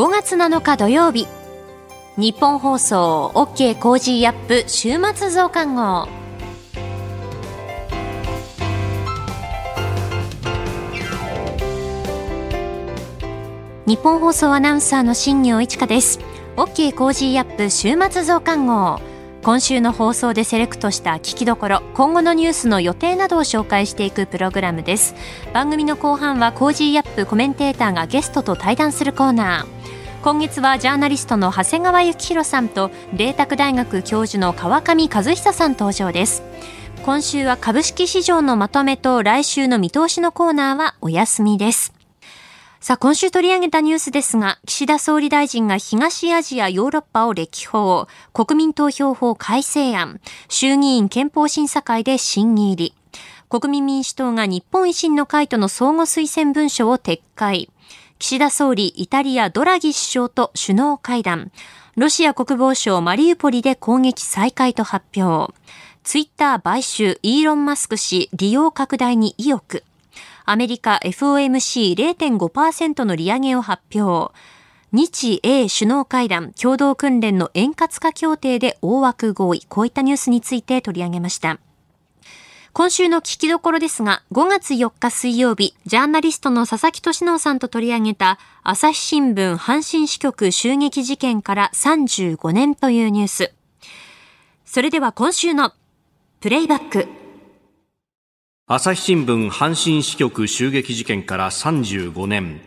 [0.00, 1.28] 5月7日土曜日。
[2.16, 6.08] ニッポン放送 OK Cozy up 週末増刊号。
[13.84, 16.18] ニッポン放送アナウンサーの新行市佳です。
[16.56, 19.02] OK Cozy up 週末増刊号。
[19.42, 25.14] 今週の放送でセレクトした聞きどころ今後のニュースの予定などを紹介していくプログラムです。
[25.52, 29.79] 番組の後半は Cozy up コメンテーターがゲストと対談するコーナー。
[30.22, 36.42] 今月はジャーナリストの長谷川幸洋さんと麗澤大学教授の川上和久さん登場です。
[37.06, 41.94] 今週は株式市場のまとめと来週の見通しのコーナーはお休みです。
[42.80, 52.94] さあ、今週取り上げたニュースですが、岸田総理大臣が東アジア、ヨーロッパを歴訪、国民投票法改正案、衆議院憲法審査会で審議入り、
[53.48, 57.70] 国民民主党が日本維新の会との相互推薦文書を撤回、
[58.20, 61.50] 岸田総理、イタリア、ドラギ首相と首脳会談、
[61.96, 65.54] ロシア国防省マリウポリで攻撃再開と発表、
[66.04, 69.84] ツイッター買収、イーロン・マスク氏、利用拡大に意欲、
[70.44, 74.34] アメリカ FOMC0.5% の利上げを発表。
[74.92, 79.64] 日英首脳会談共同訓練の円滑化協定で大枠合意。
[79.66, 81.58] こういったニュースについて取り上げました。
[82.72, 93.52] 今週の聞きどころですが、5月4日水曜日、ジャーナリストの佐々木俊直さんと取り上げた、朝日新聞阪神支局襲撃事件から35年というニュース。
[94.64, 95.72] それでは今週の
[96.40, 97.08] プレイバック。
[98.68, 102.60] 朝日新聞阪神支局襲撃事件から35年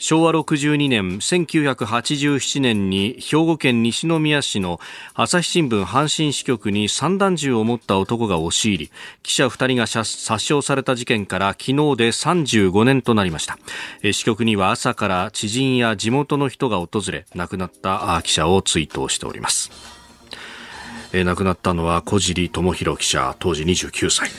[0.00, 4.80] 昭和62年1987年に兵庫県西宮市の
[5.12, 8.90] 朝日新聞阪神支局に散弾銃を持った男が押し入り
[9.22, 13.58] 記者2人が殺傷された事件から昨日で35年となりました
[14.10, 19.70] 支局には朝から知人や地元の人が訪れ亡くなった記者を追悼しております
[21.12, 24.30] 亡くなったのは小尻智弘記者当時29歳、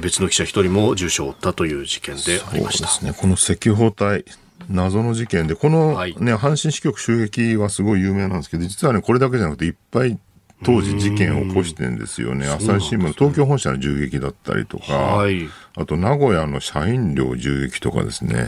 [0.00, 2.86] 別の記者一人も重傷を負ったという事件でありました。
[2.86, 3.20] そうですね。
[3.20, 4.24] この赤報隊、
[4.68, 10.18] 謎の事件で、このね、はい、阪神支局襲撃はすごい有名なんですけど、実はね、これだけじゃなくていっぱい
[10.64, 12.48] 当時事件を起こしてるんですよね。
[12.48, 18.46] 朝日新聞の東京本社の銃撃だったりとか、はい、あと名古屋の社員寮銃撃とかですね、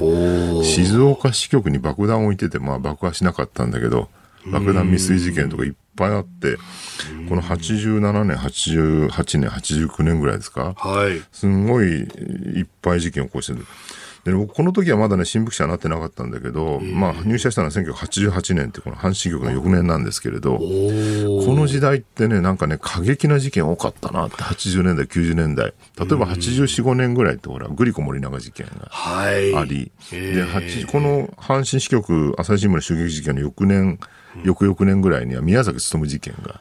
[0.64, 4.08] 静岡支局に爆弾を置いてて、まあ爆破しなかったんだけど、
[4.46, 6.56] 爆弾未遂事件とかいっぱいあって、
[7.28, 13.66] この87年、88年、89年ぐらいですか、はい、すごいいっぱい事件を起こしてる。
[14.24, 25.72] で僕この時はまだね新聞記者になってなかったんだけど、まあ、入社したのは1988年ってこの阪神局の翌年なんですけれどこの時代ってねなんかね過激な事件多かったなって80年代90年代。
[25.98, 30.44] 例えば8485年ぐらいってほらグリコ森永事件があり、はい、で
[30.90, 33.98] この阪神支局朝日新聞の襲撃事件の翌年
[34.44, 36.60] 翌々年ぐらいには宮崎勤事件が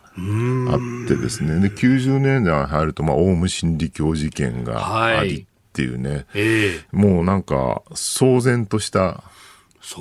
[0.72, 5.47] あってですね、で、90年代に入ると、まあ、オウム真理教事件があり
[5.78, 9.24] っていうね、はいえー、もうなんか、騒然とした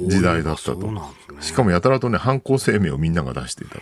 [0.09, 0.91] 時代だったと。
[0.91, 1.01] ね、
[1.41, 3.75] しかもやたらとね、犯行声明をみんなが出していた。
[3.75, 3.81] で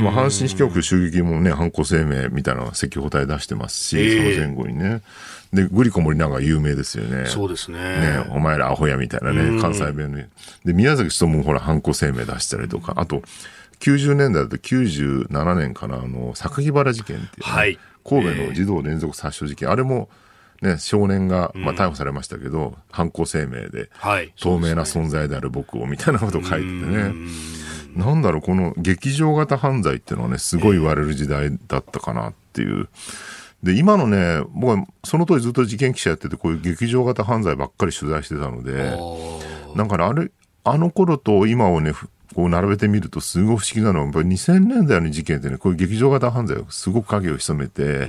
[0.00, 5.02] も阪神支局襲撃もね、犯行声明みたいな赤報隊出してますし、えー、その前後にね。
[5.52, 7.26] で、グリコ森永有名ですよね。
[7.26, 7.78] そうですね。
[7.78, 10.28] ね、お前らアホやみたいなね、関西弁で。
[10.64, 13.22] で、宮崎勤もほら、犯行声明出したりとか、あと、
[13.80, 20.08] 90年代だと97年かな、あの、榊原事件っていう、ね、はい、神戸の児童連続殺傷事件、あれも、
[20.62, 27.12] ね、少年が、まあ、逮捕されましたけど、うん、犯行声明で、はい、透明な存在である僕を、みたいなことを書いててね。
[27.94, 32.88] なんだろう、この劇場型犯罪っていうのはね、すごい言われる時代だったかなっていう。
[33.62, 38.96] で、今のね、僕はその当時ずっと事件記者やってて、こういう劇場型犯罪ばっかり取材してたので、
[39.74, 40.30] なんかね、あれ、
[40.64, 41.92] あの頃と今をね、
[42.34, 48.08] こう並べてみるとすごい不思議なのは、やっぱり2000年代の事件ってね、こういう劇場型犯罪がすごく影を潜めて、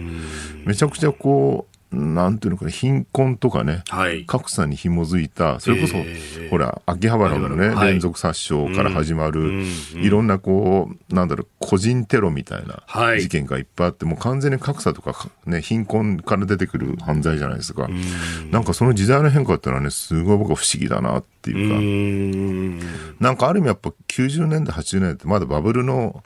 [0.66, 12.84] めちゃくちゃこう、なんていうのかな、貧困とかね、はい、格差に紐づいた、それこそ、えー、ほら、秋葉原のね、はい、連続殺傷から始まる、うんいろんなこう、なんだろう、個人テロみたいな
[13.20, 17.88] 事件がいっぱいあって、もう完全に格差とか、ね、貧困から出てくる犯罪じゃないですか。
[17.88, 18.52] ん。
[18.52, 22.86] なんかその時代の変化っていうのはね、すごい僕は不思議だなっていうか、
[23.20, 26.24] なんかある意味やっぱ90年代、80年代ってまだバブルの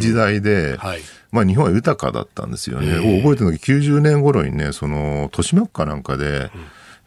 [0.00, 1.00] 時代で、はい。
[1.32, 2.92] まあ日本は豊かだったんですよね。
[2.94, 6.50] 覚えてるのが90年頃にね、その、豊島区かなんかで、うん、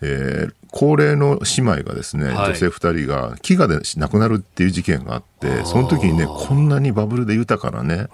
[0.02, 8.08] えー、高齢の姉妹がですね、女性2人が飢餓で亡くなるっていう事件があって、その時にね、こんなにバブルで豊かなね、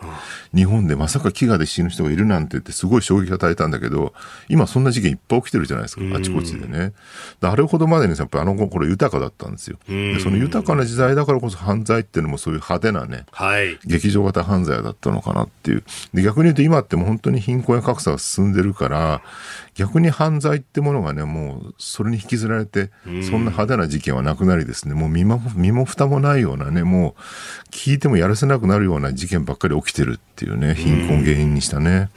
[0.54, 4.14] 日本でまさか飢餓で死ぬ人がいるなんて言ってすごい衝撃を与えたんだけど、
[4.48, 6.94] 今そんな事件いっぱい起きてるじゃないですか、あちこちでね。
[7.42, 9.78] あれほどまでにやっぱりあの頃豊かだったんですよ。
[9.88, 15.84] でその豊かな時代だからこそ犯罪っていうのもそういう派手なね、はい、劇場型犯罪だったのかなっていう。
[16.14, 19.22] で逆に言うと今ってもう本当に貧困や格差が進んでるから、
[19.76, 32.10] 逆に犯罪ってものがね、もうそれに引きずられて、そんな派手な事件はなくなりですね、もう身も身も蓋もないようなね、もう聞いてもやらせなくなるような事件ばっかり起きてるっていうね、貧困原因にしたね。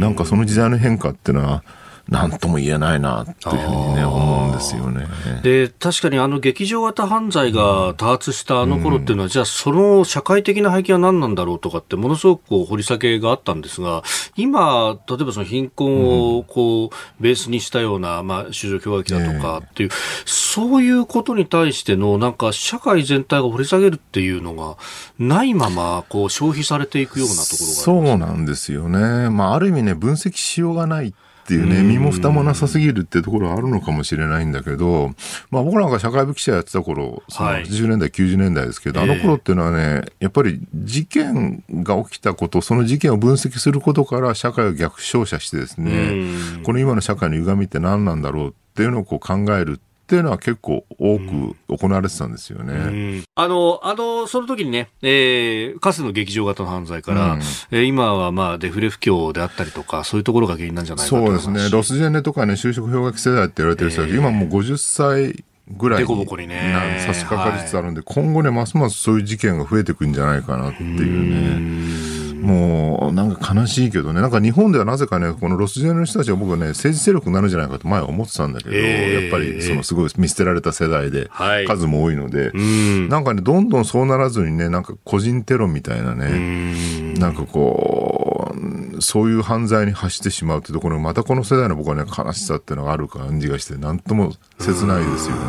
[0.00, 1.64] なんかその時代の変化っていうのは、
[2.08, 5.06] なんとも言えないなっていうふうにね、思うんですよね。
[5.42, 14.02] で、確かにあの劇場型犯罪が多発したあの頃っていうのは、うん、じゃあその社会的な背景は何なんだろうとかってものすごくこう掘り下げがあったんですが、
[14.36, 19.90] 今、例えばその貧困をこう、ベースにしたような、まあ、市場氷河期だとかっていう、
[20.24, 24.76] そういうことに対してのなんか社会全体が掘り下げるっていうのが
[25.18, 29.28] ないままこう消費されていくようなところがそうなんですよね。
[29.28, 31.12] まあ、ある意味ね、分析しようがない
[31.48, 35.14] っていうね、身も蓋もなさすぎるっていうところはあるのかもしれないんだけど、
[35.50, 46.22] まあ僕なんか社会部記者やってた頃、その80年代、90年代ですけど、あの頃っていうのはね、やっぱり事件が起きたこと、その事件を分析することから社会を逆照射してですね、
[46.64, 52.72] この今の社会の歪みって何なんだろうっていうのをこう考えるっていうのは結構多く行われてたんですよね。
[52.72, 52.76] う
[53.18, 57.40] ん、あの、あの、その時にね、えー、かつの劇場型の犯罪から、うん、
[57.70, 61.68] えー、今はまあデフレ不況であったりとか、そういうところが原因なんじゃないかそうですね。
[61.68, 65.44] ロスジェネとかね、就職氷河期世代って言われてる人たち、えー、今もう50歳
[65.76, 72.17] ぐらいにね、差し掛かりつつあるんで、はい、今後ね、ますますそういう事件が増えていくんじゃないかなっていうね。
[72.40, 81.30] もう、なんか悲しいけどね、なんか日本ではなぜかね、このロスジェネの人たちは僕はね、政治勢力になるんじゃないかと前は思ってたんだけど、えー、やっぱりそのすごい見捨てられた世代で、
[81.66, 95.42] 数も多いので、はい、なんかね、どんどんそうならずにね、なんか個人テロみたいなね、なんかこう、そういう犯罪に走ってしまうってところまたこの世代の僕はね、悲しさっていうのがある感じがして、なんとも切ないですよね。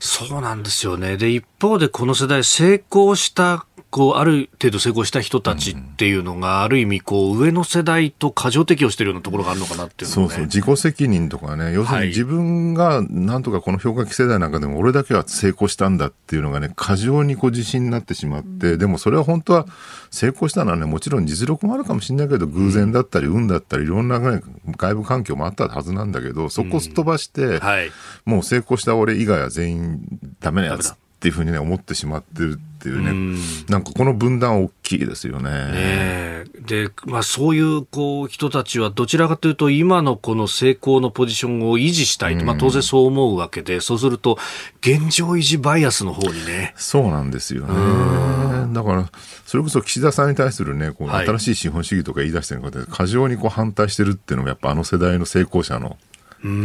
[0.00, 1.16] そうなんですよね。
[1.16, 19.66] で、一方でこの世代成功したこう、ある程度成功した人たちっていうのが、ある意味、こう、上の世代と過剰適応してるようなところがあるのかなっていう、ね、そうそう、自己責任とかね、要するに自分がなんとかこの氷河期世代なんかでも俺だけは成功したんだっていうのがね、過剰にこう自信になってしまって、でもそれは本当は
[20.10, 24.40] 成功したのはね、もちろん実力もあるかもしれないけど、偶然だったり、運だったり、いろんな、ね、
[24.78, 27.90] 外部環境もあったはずなんだけど、そこをすっ飛ばして、はい、
[28.24, 30.00] もう成功した俺以外は全員
[30.40, 33.36] ダメなやつっていうふうにね、思ってしまってるっていうね、うん。
[33.68, 35.50] なんかこの分断大きいですよね。
[35.50, 44.36] ねで、まあそういうこう人たちはどちらかというと今のこの成功のポジションを維持したいと、まあ当然そう思うわけで、そうすると
[44.80, 46.74] 現状維持バイアスの方にね。
[46.76, 48.74] そうなんですよね。
[48.74, 49.10] だから、
[49.46, 55.98] それこそ岸田さんに対するね、こう新しい資本主義とか言い出してる方で、過剰にこう反対してるっていうのもやっぱあの世代の成功者の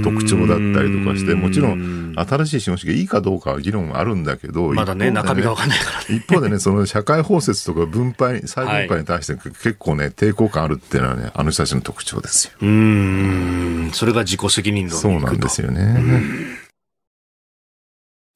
[0.03, 6.05] 特徴だったりとかして、もちろん新しい資本主義がいいかどうかは議論あるんだけど、まだね、ね中身が分かんないからね。
[6.09, 12.53] 一方でね、その社会包摂とか分配、再分配に対して結構ね、抵抗感あるっていうのはね、あの人たちの特徴ですよ。
[12.61, 16.57] うん、それが自己責任論そうなんですよね。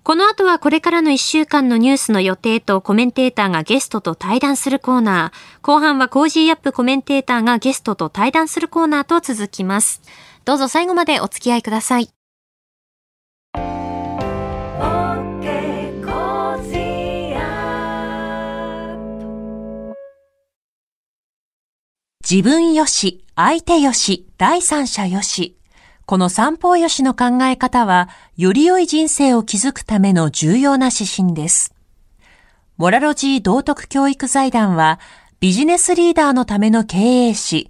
[0.04, 5.66] この後はこれからの1週間のニュースの予定とコメンテーターがゲストと対談するコーナー。
[5.66, 10.02] 後半は Cozy up コメンテーターがゲストと対談するコーナーと続きます。
[10.44, 12.10] どうぞ最後までお付き合いください。
[22.32, 25.58] 自分よし、相手よし、第三者よし。
[26.06, 28.08] この三方よしの考え方は、
[28.38, 31.76] より良い人生を築くための重要な指針です。
[32.78, 34.98] モラロジー道徳教育財団は、
[35.42, 37.70] ビジネスリーダーのための経営誌、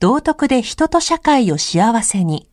[0.00, 2.48] 道徳で人と社会を幸せに。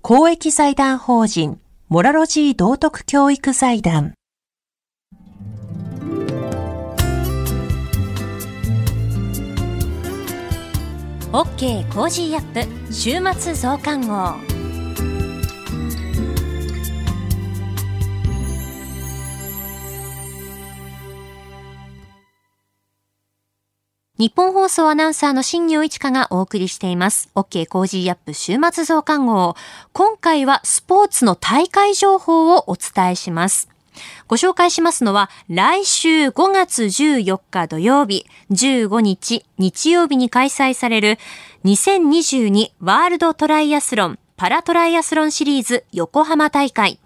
[0.00, 1.60] 公益財団法人、
[1.90, 4.14] モラロジー道徳教育財団。
[11.32, 14.59] OK Cozy up 週末増刊号。
[24.20, 27.30] ニッポン放送アナウンサーの新行市佳がお送りしています。
[27.34, 29.56] OK Cozy up 週末増刊号。
[29.94, 33.70] 今回はスポーツの大会情報をお伝えします。
[34.28, 41.18] ご紹介しますのは、来週5月14日土曜日、15日日曜日に開催される
[41.64, 46.98] 2022ワールドトライアスロンパラトライアスロンシリーズ横浜大会、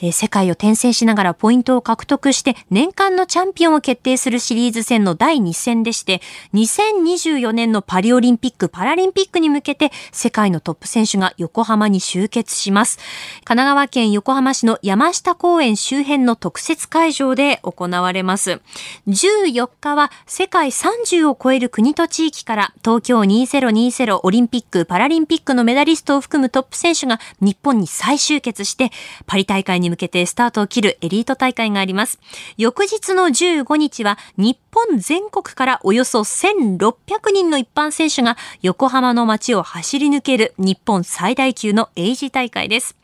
[0.00, 6.20] えー、世界を転戦しながらポイントを獲得して年間のチャンピオンを決定するシリーズ戦の第2戦でして、
[6.54, 12.98] 2024年のパリオリンピック・パラリンピックに向けて世界のトップ選手が横浜に集結します。
[13.42, 18.60] 神奈川県横浜市の山下公園周辺の特設会場で行われます。
[19.08, 28.90] 14日は世界30を超える国と地域から東京2020オリンピック・パラリンピックのメダリストを含むトップ選手が日本に再集結して、
[29.26, 32.18] パリ大会に向けてスタートを切るエリート大会があります。
[32.56, 36.94] 翌日の15日は、日本全国からおよそ1600
[37.32, 42.96] 人の一般選手が横浜の街を走り抜ける日本最大級のエイジ大会です。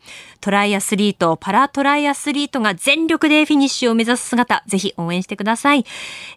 [0.43, 5.85] トライアスリート、パラトライアスリートが全力でフィニッシュを目指す姿、ぜひ応援してください。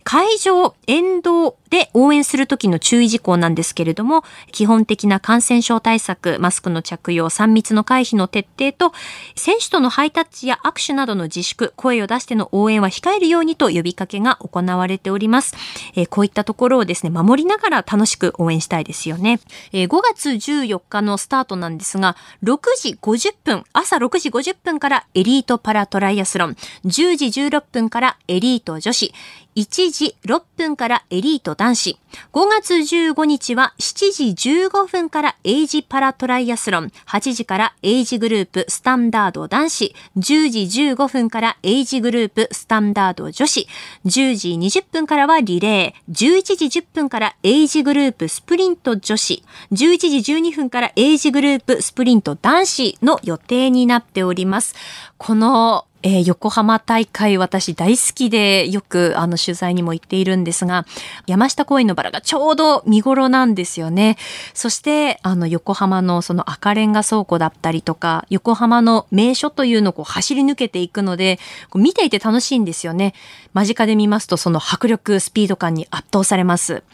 [0.04, 4.22] 会場、沿道で応援するときの注意事項なんですけれども、
[4.52, 8.92] 基本的な感染症対策、マスクの着用、3密の回避の徹底と、
[9.34, 15.56] 選手とのハイタッチや握手などの自粛、声を出しての応援は控えるようにと呼びかけが行われております。
[15.96, 19.40] えー、こういったところをですね、守りながら楽しく応援したいですよね。
[19.72, 29.12] えー、5月14日のスタートなんですが、6時50分、朝朝6時50分からエリートパラトライアスロン、10時16分からエリート女子、
[29.56, 31.98] 1時6分からエリート男子。
[32.34, 36.92] 5月15日は7時15分からエイジパラトライアスロン。
[37.06, 39.94] 8時からエイジグループスタンダード男子。
[40.18, 43.66] 10時15分からエイジグループスタンダード女子。
[44.04, 46.12] 10時20分からはリレー。
[46.12, 49.42] 11時10分からエイジグループスプリント女子。
[49.72, 54.74] 11時12分からエイジグループスプリント男子の予定になっております。
[55.16, 60.86] このえー、横浜大会私大好きでよくあの取材にも行っているんですが、
[61.26, 64.16] 山下公園のバラがちょうど見頃なんですよね。
[64.54, 73.12] そしてあの横浜のその赤レンガ倉庫だったりとか、横浜の名所というのをこう走り抜けていくので、こう見ていて楽しいんですよね。
[73.52, 76.84] 間近で見ますとその迫力、スピード感に圧倒されます。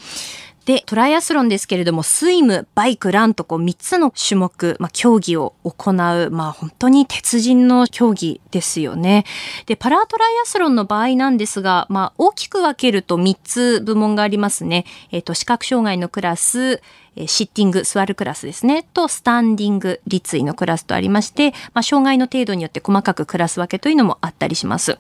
[0.65, 5.95] で、トライアスロンですけれども、スイム、バイク、ランとこう3つの種目、まあ、競技を行う、
[6.31, 9.25] まあ、本当に鉄人の競技ですよね。
[9.67, 14.85] で、パラトライアスロンの場合なんですが、まあ、大きく分けると3つ部門がありますね。
[15.11, 16.81] えっ、ー、と、視覚障害のクラス、
[17.27, 24.99] シッティング、座るクラスですね、とスタンディング、立位のクラスとありまして、まあ、障害の程度によって細かくクラス分けというのもあったりします。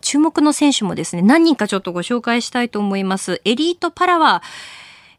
[0.00, 3.40] 注目の選手もですね、何人かちょっとご紹介したいと思います。
[3.44, 4.42] エリートパラは、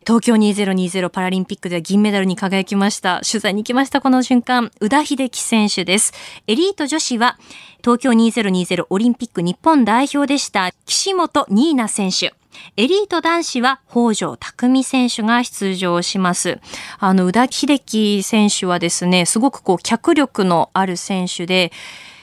[0.07, 3.19] 東京2020パラリンピックで銀メダルに輝きました。
[3.29, 4.71] 取材に行きました、この瞬間。
[4.79, 6.13] 宇田秀樹選手です。
[6.47, 7.37] エリート女子は、
[7.81, 12.33] 東京2020オリンピック日本代表でした、岸本ニーナ選手。
[12.77, 16.61] エリート男子は北条匠選手が出場します。
[16.99, 21.73] あの、宇田秀樹選手はですね、すごくこう脚力のある選手で、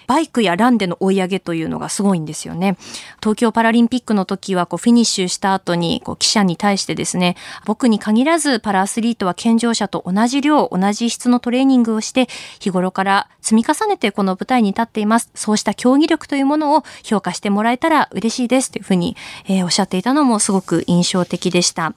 [0.06, 2.76] バイクやランでの追い上げというのがすごいんですよね。
[3.20, 12.28] 東京パラリンピックの時はこうフィニッシュした後にこう記者に対してですね、僕に限らずパラアスリートは健常者と同じ量、同じ質のトレーニングをして
[12.60, 15.30] 日頃から積み重ねてこの舞台に立っています。
[15.34, 21.94] そうした競技力というものを評価してもらえたら嬉しいですというふうに、えー、おっしゃっていたのもすごく印象的でした。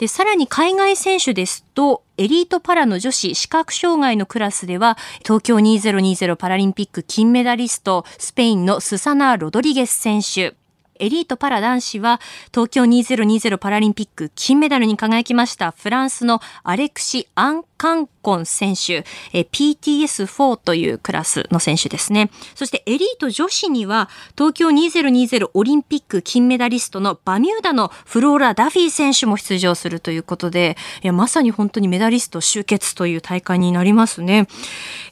[0.00, 10.54] で、さらに海外選手ですと、エリートパラの女子視覚障害のクラスでは、東京2020パラリンピック金メダリスト、スペインのスサナ・ロドリゲス選手、
[11.00, 12.20] エリートパラ男子は
[12.52, 22.30] 東京2020パラリンピック金メダルに輝きましたフランスのアレクシ・アンカンコン選手、PTS4 というクラスの選手ですね。
[22.54, 34.46] そしてエリート女子には東京2020オリンピック金メダリストのバミューダのフローラ・ダフィー選手も出場するということで、いやまさに本当にメダリスト集結という大会になりますね。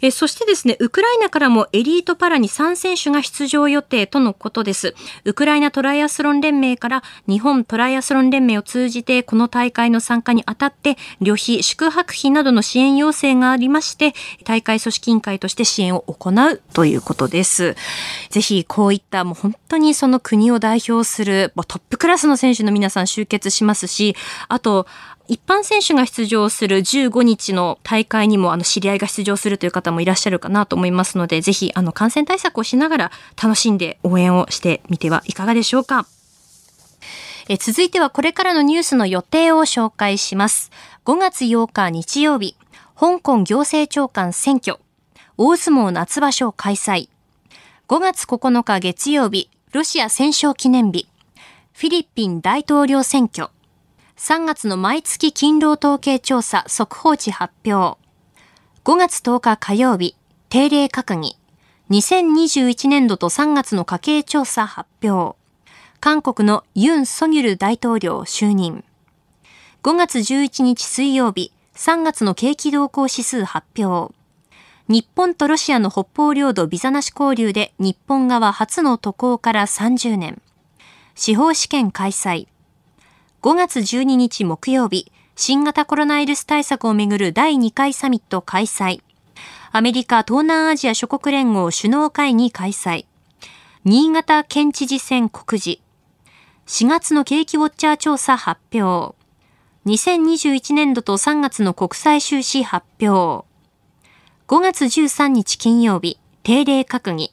[0.03, 4.95] えそしてですね、ウクライナからもエリートパラに3選手が出場予定とのことです。
[5.25, 17.77] ウクライナトライアスロン連盟から日本トライアスロン連盟を通じてこの大会の参加にあたって旅費、宿泊費などのの支援要請がありまして、大会組織委員会として支援を行うということです。
[18.31, 24.17] ぜひこういったもう本当にその国を代表するトップクラスの選手の皆さん集結しますし、
[24.49, 24.87] あと、
[25.29, 36.07] 一般選手が出場する15日の大会にもあの知り合いが出場するという方もいらっしゃるかなと思いますので、ぜひあの感染対策をしながら楽しんで応援をしてみてはいかがでしょうか。
[37.51, 40.71] え続いてはこれからのニュースの予定を紹介します。
[41.09, 42.55] 5月8日日曜日、
[42.95, 44.79] 香港行政長官選挙、
[45.39, 47.09] 大相撲夏場所開催。
[47.89, 51.09] 5月9日月曜日、ロシア戦勝記念日、
[51.73, 53.49] フィリピン大統領選挙、
[54.19, 57.99] 3月の毎月勤労統計調査速報値発表、
[58.85, 60.15] 5月10日火曜日、
[60.51, 61.39] 定例閣議、
[61.89, 65.39] 2021年度と3月の家計調査発表、
[66.01, 68.85] 韓国のユン・ソギュル大統領就任。
[69.81, 74.13] 5月11日水曜日、3月の景気動向指数発表。
[74.89, 80.43] 日本とロシアの北方領土ビザなし交流で日本側初の渡航から30年。
[81.15, 82.49] 司法試験開催。
[83.43, 89.01] 5月12日木曜日、新型コロナウイルス対策をめぐる第2回サミット開催。
[89.71, 93.07] アメリカ東南アジア諸国連合首脳会議開催。
[93.85, 95.81] 新潟県知事選告示。
[96.67, 99.18] 4月の景気ウォッチャー調査発表。
[99.89, 103.47] 2021年度と3月の国際収支発表。
[104.47, 107.33] 5月13日金曜日、定例閣議。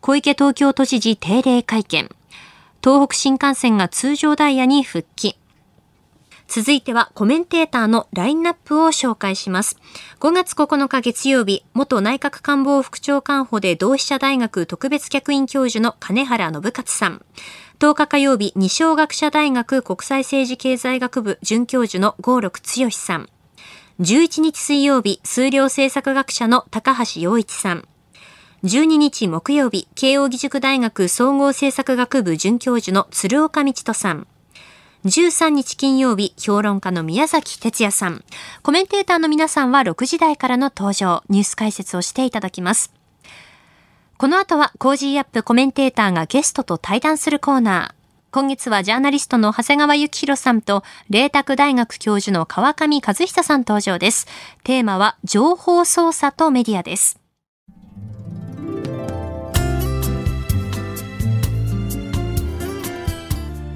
[0.00, 2.08] 小池東京都知事定例会見。
[2.80, 5.36] 東北新幹線が通常ダイヤに復帰。
[6.48, 9.78] 続いてはコメンテーターのラインナップを紹介します。
[10.20, 17.24] 5月9日月曜日、元内閣官房副長官補で同志社大学特別客員教授の金原信勝さん。
[17.78, 23.28] 10日火曜日、二小学者大学国際政治経済学部准教授の合六剛さん。
[24.00, 27.88] 11日水曜日、数量政策学者の高橋洋一さん。
[28.64, 34.26] 12日木曜日、慶應義塾大学総合政策学部准教授の鶴岡道人さん。
[35.06, 38.24] 13日金曜日、評論家の宮崎哲也さん。
[38.62, 42.92] コメンテーターの皆さんは6時台からの登場、ニュース解説をしていただきます。
[44.16, 47.96] この後は Cozy up コメンテーターがゲストと対談するコーナー。
[48.32, 54.26] 今月はジャーナリストの長谷川幸洋さんと、麗澤大学教授の川上和久さん登場です。
[54.64, 57.25] テーマは、情報操作とメディアです。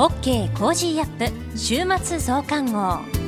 [0.00, 3.19] OK Cozy up 週末増刊号。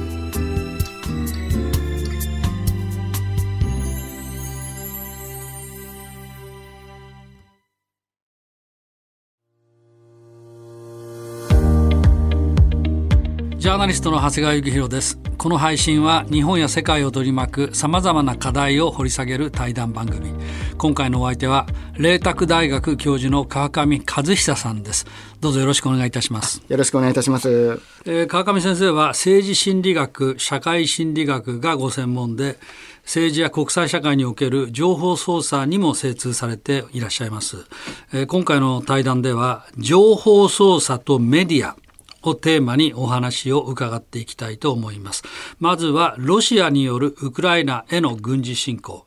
[13.83, 15.18] ナリストの長谷川幸宏です。
[15.37, 20.33] この配信は日本や世界を取り巻くさまざまな課題を掘り下げる対談番組。
[20.79, 21.66] 今回のお相手は
[21.99, 25.05] 麗澤大学教授の川上和久さんです。
[25.40, 26.62] どうぞよろしくお願いいたします。
[26.68, 32.61] よろしくお願いいたします、えー、川上先生は政治心理学社会心理学がご専門で
[33.03, 37.66] 政治や国際社会における情報操作にも精通されていらっしゃいます、
[38.12, 41.77] えー、今回の対談では情報操作とメディア
[42.22, 45.22] をテーマにお話を伺っていきたいと思います。
[45.58, 49.04] まずはロシアによるウクライナへの軍事侵攻。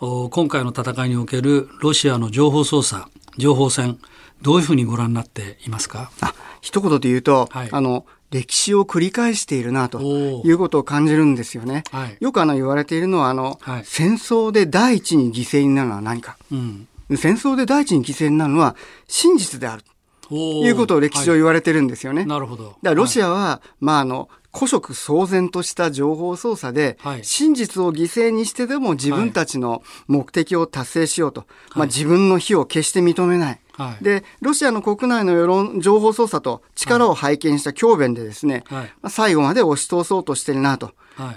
[0.00, 3.98] 今回の戦いにおけるロシアの情報操作、情報戦、
[4.42, 6.12] どういうふうにご覧になっていますか？
[6.20, 10.00] あ一言で言うと、はい、あの、歴史を繰り返しているなと
[10.44, 11.82] いうことを感じるんですよね。
[11.90, 18.76] はい、よくあの言われているのはあの、はい、戦争で第一に犠牲になるのは何か、うん、戦争で第一に犠牲になるのは
[19.06, 19.82] 真実である。
[20.30, 22.20] いうことを歴史上言われてるんですよね。
[22.20, 22.64] はい、なるほど。
[22.64, 33.60] だからロシアは、はい、まああの、古色騒然とした情報操作で、はい、真実を犠牲にしてでも自分たちの目的を達成しようと、まあ自分の非を決して認めない。
[34.02, 40.92] で、ロシアの国内の世論情報操作と力を拝見した強弁でですね、まあ、最後まで押し通そうとしてるなと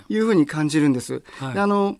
[0.09, 0.17] い。
[0.17, 1.23] うふうに感じるんです。
[1.39, 1.97] あの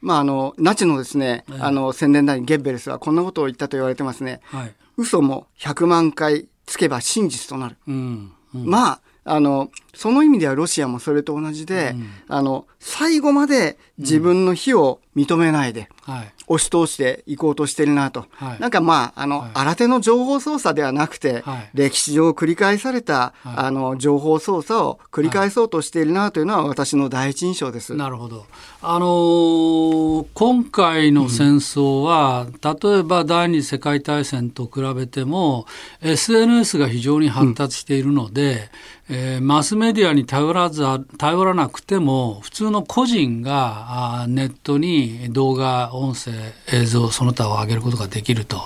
[0.00, 4.40] まあ、あの、ナチのですね、あの、宣伝代ゲッベルスはこんなことを言ったと言われてますね。
[4.46, 7.76] はい、嘘も100万回つけば真実となる。
[7.86, 18.26] うんうん、まあ、あの、その意味ではロシアもそれと同じで、うん、あの、最後まで自分の非を認めないで、はい、押し通していこうとしてるなと。
[18.32, 27.94] はい、なんかまあ、あの、はい、新手の情報操作ではなくて、はい、歴史上繰り返された、あの、情報操作を繰り返そうとしているなというのは私の第一印象です。
[27.94, 28.46] なるほど。
[28.80, 35.66] あのー、今回の戦争は、うん、例えば第二次世界大戦と比べても、
[36.00, 38.70] SNS が非常に発達しているので、
[39.10, 40.84] うん、えー、マスメディアに頼らず、
[41.18, 46.32] 頼らなくても、普通の個人がネットに動画、音声、
[46.72, 48.60] 映像、その他を上げることができると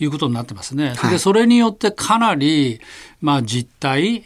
[0.00, 0.94] いうことになってますね。
[0.96, 2.80] はい、でそれによってかなり、
[3.26, 4.22] まあ、実態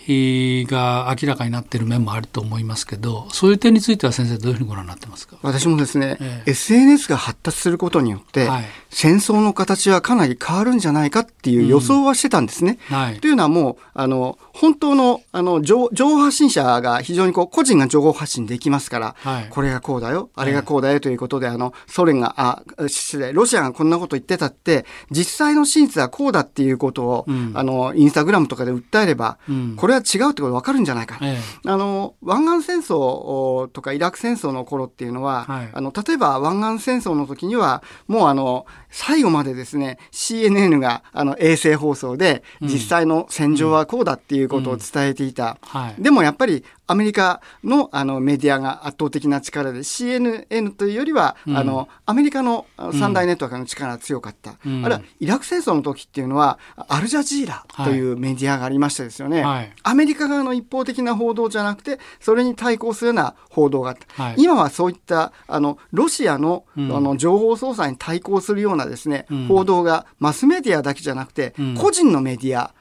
[0.66, 5.38] が明らかになっている面もあると思いますけど、そういう点については先生、どういうふうにご覧になってますか？
[5.40, 12.76] 私もですね、ええ、SNS が発達することによって、はい、戦争の形はかなり変わるんじゃないかっていう予想はしてたんですね。
[12.90, 31.18] うんはい、というのはもう、あの、本当の、あの、情報発信者が非常にこう、個人が情報発信できますから、はい、これがこうだよ、あれがこうだよということで、あの、ソ連が、あ、失礼、ロシアがこんなこと言ってたって、実際の真実はこうだっていうことを、うん、あの、インスタグラムとかで訴えれば、うん、これは違うってこと分かるんじゃないか。
[31.22, 45.58] ええ、あの、湾岸戦争とかイラク戦争の頃っていうのは、はい、あの、例えば湾岸戦争の時には、もうあの、最後までですね、CNN があの衛星放送で、実際の戦場はこうだっていうことを伝えていた。
[45.98, 72.74] でもやっぱりアメリカのあのメディアが圧倒的な力で CNN というよりは、うん、あのアメリカの三大ネットワークの力が強かった、うん、あるいはイラク戦争の時っていうのはアルジャジーラというメディアがありましてですよね、はい、アメリカ側の一方的な報道じゃなくてそれに対抗するような報道があった、はい、今はそういったあのロシアの,、あの情報操作に対抗するようなですね、報道がマスメディアだけじゃなくて、個人のメディア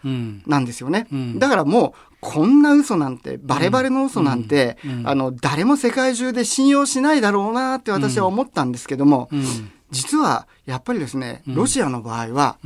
[0.47, 4.99] なんですよね、だからもうこんな嘘なんて、バレバレの嘘なんて、うん。
[4.99, 9.29] うん、あの、誰も世界中で信用しないだろうなって私は思ったんですけども、
[9.91, 12.57] 実は、やっぱりですね、ロシアの場合は、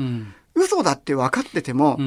[0.55, 1.99] 嘘だって分かってても、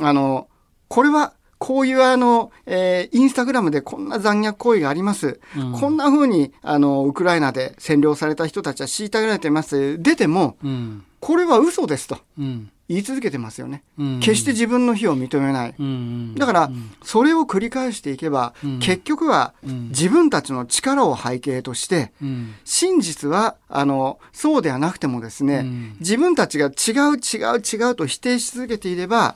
[0.00, 0.48] あの、
[0.88, 1.32] これは、
[1.62, 5.38] こういうあの、えー、インスタグラムでこんな残虐行為があります。
[5.56, 10.02] うん、こんな風に、あの、ウクライナで占領された人たちは虐げられてます。
[10.02, 12.18] 出ても、うん、これは嘘ですと。
[12.36, 12.72] うん。
[12.88, 16.70] 言い続けてますよね、うん、決して自分の非を認めない、うん、だから
[17.02, 22.12] それを繰り返していけば、うん、結局は自分たちの力を背景として、
[22.64, 25.64] 真実はあのそうではなくてもですね、
[26.00, 26.70] 自分たちが違
[27.14, 29.34] う違う違うと否定し続けていれば、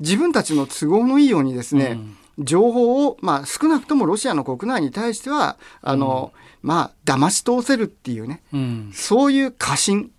[0.00, 1.98] 自分たちの都合のいいようにですね、
[2.38, 6.32] 情報を、まあ、少なくともロシアの国内に対してはあの、
[6.62, 8.42] まあ騙し通せるっていうね、
[8.92, 10.10] そういう過信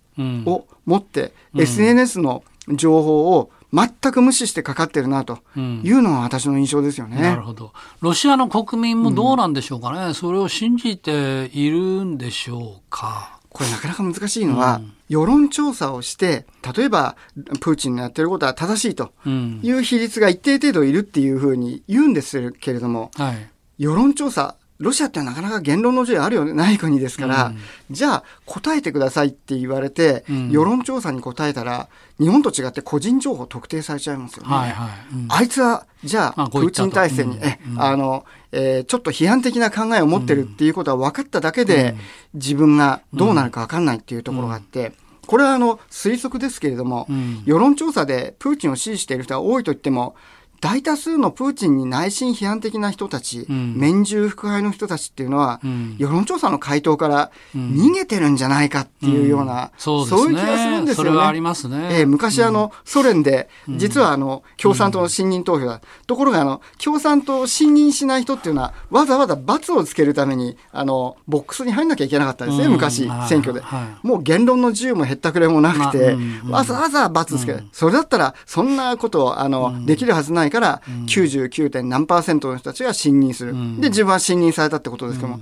[0.46, 7.72] を持って、SNS の情報を全く無視してかかってるなというのが私の印象ですよね、うん、なるほど。
[8.00, 13.38] ロシアの国民もどうなんでしょうかね、うん、それを信じているんでしょうか。
[13.48, 17.16] これなかなか難しいのは、うん、世論調査をして、例えば
[17.60, 27.58] プーチンのやってることは正しいという比率が一定程度いるっていうふうに言うんですけれども、はい、世論調査ロシアってなかなか言論の自由あるよない国ですから、うん、
[27.90, 34.48] じゃあ答えてくださいって言われて、うん、世論調査に答えたら日本と違って個人情報特定されちゃいますよね。
[34.48, 35.14] はいはい。
[35.14, 41.96] うん、あいつはじゃあプーチン体制に、えあのえー、ちょっと批判的な考えを持ってるっていうことは分かっただけで、
[42.34, 44.92] 自分がどうなるか分かんないっていうところがあって。
[45.26, 47.06] これはあの推測ですけれども、
[47.44, 50.14] 世論調査でプーチンを支持している人が多いと言っても、
[50.62, 61.20] 大多数のプーチンに内心批判的な人たち、うん、面従腹敗の人たちっていうのは、うん、世論調査の回答から逃げてるんじゃないかっていうような、そうそういう気がするんですよね。
[61.20, 61.88] ありますね。
[61.98, 65.80] えー、昔あの、ソ連で、実はあの、共産党の信任投票だ。
[66.06, 74.06] ところがあの、共産党を信任しない人っていうのは、わざわざ罰をつけるために、あの、ボックスに入んなきゃいけなかったんですね、昔、選挙で、はい。
[74.06, 76.16] もう言論の自由も減ったくれもなくて、
[76.48, 77.64] わざわざ罰つける。
[77.72, 81.70] それだったら、そんなことを、あの、できるはずないから、99.
[81.70, 85.40] 点何パーセントの人たちが信任する、で自分は信任されたってことですけども、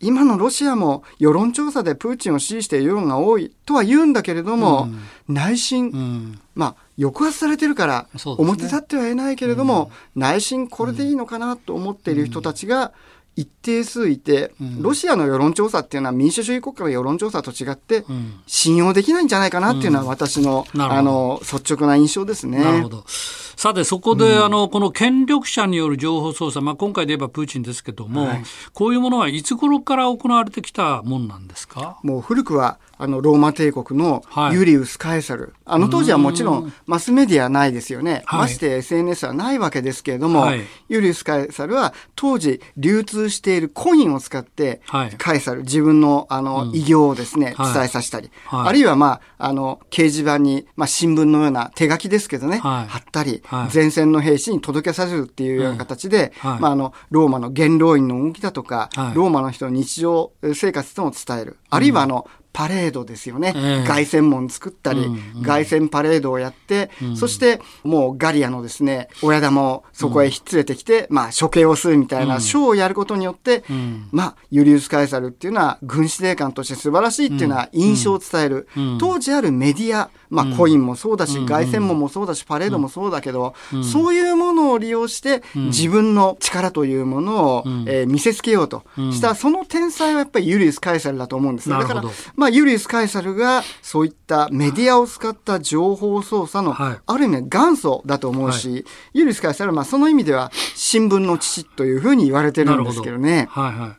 [0.00, 4.88] 今のロシアも世論調査でプーチンを支持している世論が多いとは言うんだけれども、
[5.28, 12.92] 内心、まあ抑圧されてるから、表立っては言えないけれども、内心これでいいのかなと思っている人たちが、
[13.40, 18.04] 一定数いて、ロシアの世論調査っていうのは民主主義国家の世論調査と違って、
[18.46, 22.62] 信用できないんじゃないかなっていうのは私の、あの、率直な印象ですね。
[22.62, 23.04] なるほど。
[23.08, 31.98] さて、そこで、うん、あの、この権力者による情報操作、まあ、今回で言えばプーチンですけども、はい、こういうものはいつ頃から行われてきたもんなんですか？
[32.02, 40.60] もう古くはあのローマ帝国のユリウス・カエサル、はい、あの当時はもちろんマスメディアないですよね、まして SNS はないわけですけれども、はい、
[40.90, 44.82] ユリウス・カエサルは当時流通しているコインを使って、
[45.16, 61.56] カエサル自分のあの偉業をですね、伝えさせたり、あるいはまああの掲示板に、まあ、新聞のような手書きですけどね、貼ったり、前線の兵士に届けさせるっていうような形で、まあ、あのローマの元老院の動きだとか、ローマの人の日常生活とも伝える。
[61.70, 88.84] あるいはあの、パレードですよね、えー、凱旋門作ったり、うんうん、凱旋パレードをやって、うん、そしてもうガリアのですね親玉をそこへひっつれてきて、うん、まあ処刑をするみたいなショーをやることによって、うん、まあユリウス・カエサルっていうのは軍司令官として素晴らしいっていうのは印象を伝える、当時あるメディアまあ、コインもそうだし、凱旋門もそうだし、パレードもそうだけど、そういうものを利用して、自分の力というものを、え見せつけようと。
[88.96, 92.02] した、その天才はやっぱりユリウス・カエサルだと思うんですだから、
[92.36, 103.48] まあ、ユリウス・カエサルが、そういったメディアを使った情報操作の、ある意味元祖だと思うし、ユリウス・カエサルは、まあ、その意味では、新聞の父というふうに言われてるんですけどね。
[103.50, 103.90] はいはい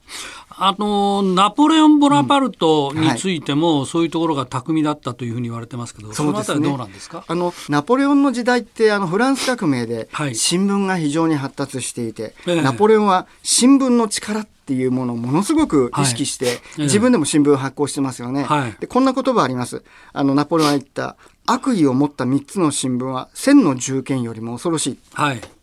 [0.64, 7.26] あのナポレオン・ボナパルトについても、うんはい、そういうところが巧みだったというふうに言われてますけど、そのあたりどうなんですか？
[7.28, 18.44] あのナポレオンの時代ってあのフランス革命で新聞が非常に発達していて、はい、ナポレオンは新聞の力っていうものをものすごく意識して、はい、自分でも新聞を発行してますよね。
[18.44, 19.84] はい、でこんな言葉あります。
[20.14, 21.16] あのナポレオンは言った
[21.48, 24.98] 悪意を持った3つの新聞は千の銃剣よりも恐ろしい、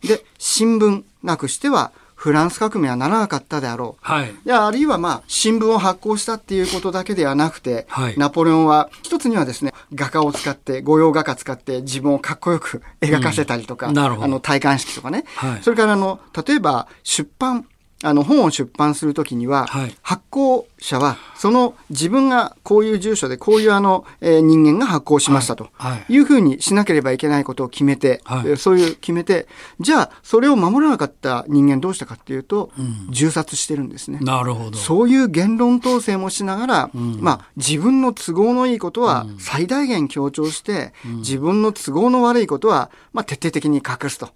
[0.08, 4.04] で新聞なくしてはフランス革命はならなかったであろう。
[4.04, 4.34] はい。
[4.44, 15.24] であるいはまあ、新聞を発行したっていうことだけではなくて、はい、ナポレオンは一つにはですね、画家を使って、御用画家使って自分をかっこよく描かせたりとか、うん、あの、体感式とかね。
[15.36, 17.66] はい、それからあの、例えば出版、
[18.02, 25.70] あの本を出版するときには、はい、発行者はその自分がこういう住所でこういうあの、えー、人間が発行しましたと
[26.08, 26.18] い。
[26.18, 29.46] うふうにしなければいけないことを決めて、はい、そういう決めて
[29.80, 34.18] じゃあそれを守らなかった人間どうしたかっていうと、うん、銃殺してるんですね。
[34.20, 34.76] なるほど。
[34.76, 44.30] そういう言論統制もしながら、うん、まあ、自分の都合のいいことは最大限強調して、うん、自分の都合の悪いことは、まあ、徹底的に隠すと。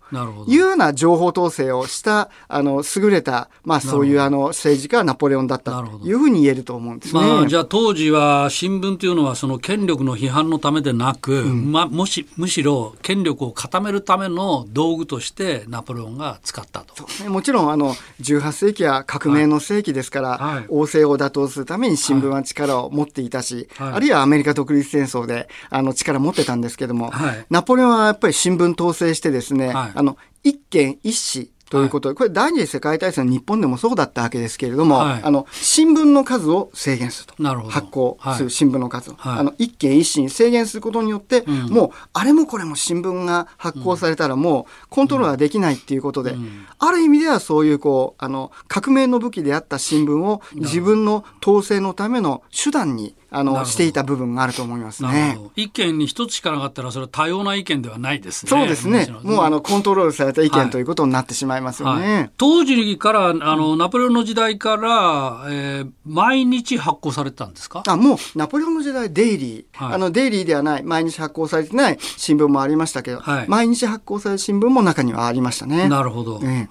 [0.46, 7.20] いうような情報統制をしたあの優れたまあ、そういうあの政治家はナポレオンだったというふうに言えると思うんですね。
[7.20, 17.06] まあ、じゃあ当時は新聞というのはその権力の批判のためでなく、うん、まあ、もしむしろ権力を固めるための道具としてナポレオンが使ったと。
[17.22, 37.42] ね、もちろんあの18世紀は革命の世紀ですから、はい、王政を打倒するために新聞は力を持っていたし、はい、あるいはアメリカ独立戦争であの力を持ってたんですけども、はい、ナポレオンはやっぱり新聞統制してですね、あの一件一紙ということで、これ第二次世界大戦日本でもそうだったわけですけれども、はい、あの新聞の数を制限すると。
[37.42, 37.70] なるほど。
[37.70, 55.38] 発行する新聞の数を、はい、あの一件一紙に制限することによって、うん、もうあれもこれも新聞が発行されたらもうコントロールができないっていうことで、うん、ある意味ではそういうこうあの革命の武器であった新聞を自分の統制のための手段にあの、していた部分があると思いますね。
[55.56, 58.50] 意見に一つしかなかったら、それは多様な意見ではないですね。
[58.50, 59.08] そうですね。
[59.22, 62.02] もう、あの、コントロールされた意見ということになってしまいますよね。
[62.02, 67.82] はいはい、当時から、あの、ナポレオンの時代から、えー、毎日発行されてたんですか？
[67.86, 75.88] あ、もう、ナポレオンの時代、デイリー、はい、あの、デイリーではない、毎日発行されてない新聞もありましたけど、毎日発行される新聞も中にはありましたね。
[75.88, 76.40] なるほど。
[76.44, 76.68] え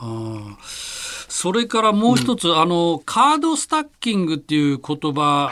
[1.34, 5.50] それからもう一つ、うん、あの、カードスタッキングっていう言葉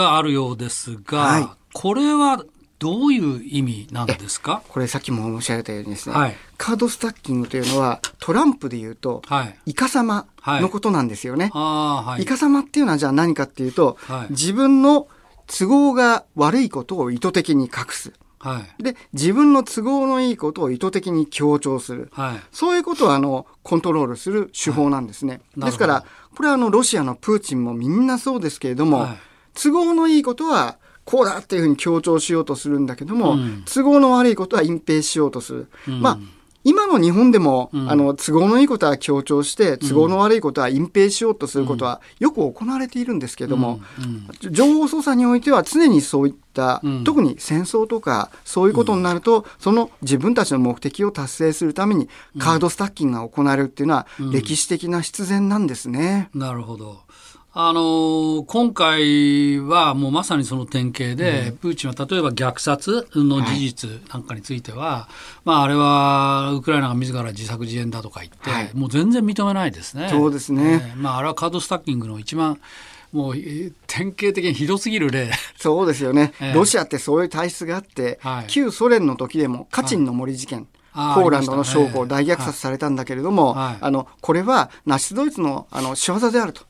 [0.00, 2.42] があるようですが、はい、これは
[2.78, 4.62] どういう意味なんですか？
[4.68, 11.50] これさっきも申し上げたようにですね、はい、カードスタッキングというのはトランプで言うと、はい、イカ様のことなんですよね。
[11.52, 13.98] はい、イカ様っていうのはじゃあ何かっていうと、
[14.30, 15.08] 自分の
[15.46, 18.14] 都合が悪いことを意図的に隠す。
[18.38, 25.42] はい、で自分の都合のいいことを意図的に強調する、はい、そういうことをあのコントロールする手法なんですね。
[25.58, 29.08] ですからこれはあのロシアのプーチンもみんなそうですけれども、
[29.62, 35.68] 都合のいいことはこうだっていうふうに強調しようとするんだけども、うん、都合の悪いことは隠蔽しようとする。
[35.88, 36.18] うん、まあ
[36.62, 43.80] 今の日本でも、うん、あの都合のいいことは強調して都合の悪いことは隠蔽しようとすることはよく行われているんですけども、
[44.50, 56.28] 情報操作においては常にそういった、特に戦争とかそういうことになると、その自分たちの目的を達成するためにカードスタッキングが行われるっていうのは歴史的な必然なんですね。
[56.34, 57.00] なるほど
[57.52, 65.12] あの今回はもうまさにその典型で、うん、プーチンは例えば虐殺の事実なんかについては、はい、
[65.44, 70.08] まあ、あれはウクライナが自ら自作自演だとか言って、はい、もう全然認めないですね。
[70.10, 72.60] そうですね、えー、まあ、あれはカードスタッキングの一番
[73.12, 75.28] もう典型的にひどすぎる例。
[75.56, 86.69] そうですよね、 えー、ロシアってそういう体質があって、はい、旧ソ連の時でもカチンの森事件、ポーランドの将校大虐殺されたんだけれども、あのこれはナチスドイツのあの仕業であると。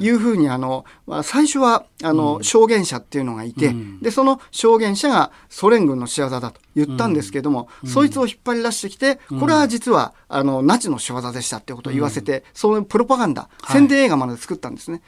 [0.00, 15.02] いうふうにあの、まあ、最初はあの、証言者っていうのがいて、でその証言者がソ連軍の仕業だと言ったんですけれども、そいつを引っ張り出してきてこれは実はあのナチの仕業でしたってことを言わせて、そういうプロパガンダ、宣伝映画まで作ったんですね。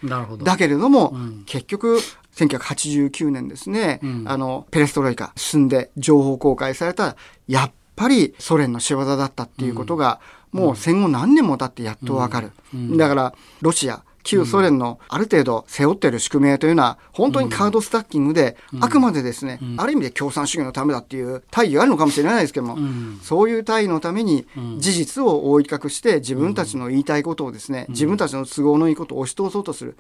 [0.44, 1.14] だけれども、
[1.46, 1.98] 結局
[2.36, 7.16] 1989年ですね、あのペレストロイカ進んで情報公開された
[7.48, 10.20] やっぱりソ連の仕業だったっていうことが、
[10.52, 12.52] もう戦後何年も経ってやっとわかる。
[12.96, 22.78] だからロシア旧ソ連のある程度背負っている宿命というのは、本当にカードスタッキングで、あくまでですね、ある意味で共産主義のためだっていう大義があるのかもしれないですけども、
[23.22, 24.46] そういう大義のために
[24.78, 29.96] 事実を覆い隠して自分たちの言いたいことをですね、自分たちの都合のいいことを押し通そうとする、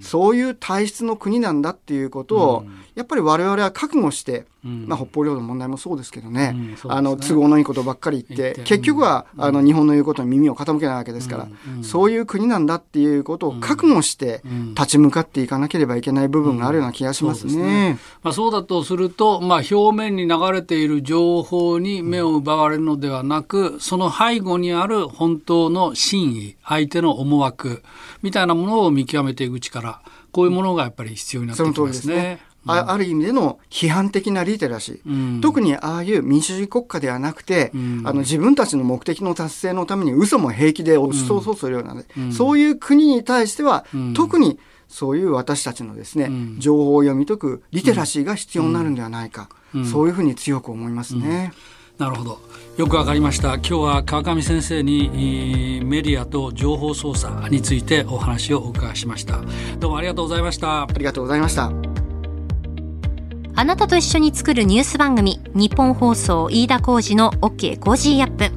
[0.00, 2.64] そういう体質の国なんだっていうことを、
[3.00, 6.52] やっぱり我々は覚悟して、まあ、北方領土の問題もそうですけどね。
[6.54, 14.42] うんね、あの都合のいいことばっかり言って結局は、うん、あの日本の言うことに耳を傾けないわけですから、うん、そういう国なんだっていうことを覚悟して
[14.74, 17.52] 立ち向かっていかなければいけない部分があるような気がしますね。
[17.52, 17.98] そうね。
[18.22, 27.82] まあ、そうだとすると、まあ、表面に流れている情報に目を奪われるのではなくその背後にある本当の真意相手の思惑
[28.20, 32.40] みたいなものを見極めていく力こういうものがやっぱり必要になってきますね。
[32.66, 49.48] あある意味での批判的なリテラシー、うん、特にああいう民主主義国家ではなくて、うん、あの自分たちの目的の達成のために嘘も平気で押し通そうするような、ね、うん、そういう国に対しては、特にそういう私たちのですね、情報を読み解くリテラシーが必要になるんではないか、
[49.90, 51.52] そういうふうに強く思いますね。
[51.98, 52.40] なるほど。
[52.78, 53.56] よくわかりました。
[53.56, 59.40] 今日は川上先生にメディアと情報操作についてお話をお伺いしました。
[59.78, 60.82] どうもありがとうございました。
[60.82, 62.09] ありがとうございました
[63.54, 68.50] あなたと一緒に作るニュース番組、ニッポン放送飯田浩司の OK Cozy up。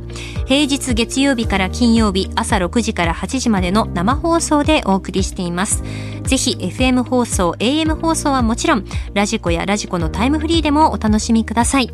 [0.46, 5.84] 平日月曜日から金曜日朝6時から8時までの生放送でお送りしています。
[6.24, 11.90] ぜひ FM 放送、AM 放送はもちろん、 radiko や radiko のタイムフリーでもお楽しみください。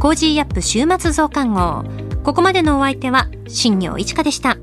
[0.00, 1.84] Cozy up 週末増刊号。
[2.24, 4.56] ここまでのお相手は、新行市佳でした。